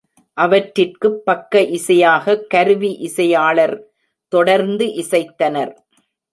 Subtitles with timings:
[0.37, 3.77] அவற்றிற்குப் பக்க இசையாகக் கருவி இசையாளர்
[4.33, 5.73] தொடர்ந்து இசைத்தனர்.